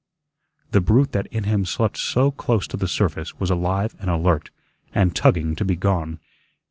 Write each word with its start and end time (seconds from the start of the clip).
The 0.71 0.81
brute 0.81 1.11
that 1.11 1.27
in 1.27 1.43
him 1.43 1.63
slept 1.63 1.95
so 1.95 2.31
close 2.31 2.65
to 2.69 2.75
the 2.75 2.87
surface 2.87 3.39
was 3.39 3.51
alive 3.51 3.95
and 3.99 4.09
alert, 4.09 4.49
and 4.95 5.15
tugging 5.15 5.55
to 5.57 5.63
be 5.63 5.75
gone. 5.75 6.19